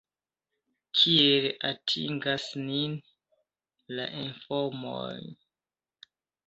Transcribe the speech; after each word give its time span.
Kiel 1.01 1.45
atingas 1.69 2.47
nin 2.71 2.97
la 4.01 4.09
informoj? 4.25 5.17